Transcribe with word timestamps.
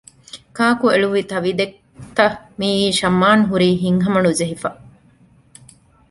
ކާކު 0.57 0.85
އެޅުވި 0.91 1.21
ތަވިދެއްތަ 1.31 2.25
މިއީ 2.59 2.85
ޝަމްއާން 2.99 3.43
ހުރީ 3.49 3.69
ހިތްހަމަ 3.83 4.19
ނުޖެހިފަ 4.25 4.69